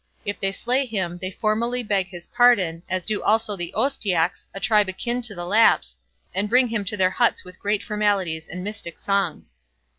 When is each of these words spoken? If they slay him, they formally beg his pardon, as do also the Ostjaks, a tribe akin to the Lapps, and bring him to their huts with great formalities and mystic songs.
If 0.25 0.39
they 0.39 0.51
slay 0.51 0.87
him, 0.87 1.19
they 1.19 1.29
formally 1.29 1.83
beg 1.83 2.07
his 2.07 2.25
pardon, 2.25 2.81
as 2.89 3.05
do 3.05 3.21
also 3.21 3.55
the 3.55 3.71
Ostjaks, 3.77 4.47
a 4.51 4.59
tribe 4.59 4.89
akin 4.89 5.21
to 5.21 5.35
the 5.35 5.45
Lapps, 5.45 5.95
and 6.33 6.49
bring 6.49 6.69
him 6.69 6.83
to 6.85 6.97
their 6.97 7.11
huts 7.11 7.43
with 7.43 7.59
great 7.59 7.83
formalities 7.83 8.47
and 8.47 8.63
mystic 8.63 8.97
songs. 8.97 9.55